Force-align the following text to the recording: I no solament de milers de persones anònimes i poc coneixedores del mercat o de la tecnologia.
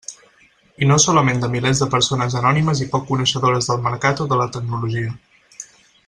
I 0.85 0.87
no 0.91 0.95
solament 1.03 1.43
de 1.43 1.49
milers 1.55 1.81
de 1.83 1.87
persones 1.91 2.37
anònimes 2.41 2.81
i 2.85 2.89
poc 2.97 3.05
coneixedores 3.13 3.69
del 3.73 3.85
mercat 3.89 4.23
o 4.27 4.31
de 4.33 4.39
la 4.45 4.49
tecnologia. 4.57 5.13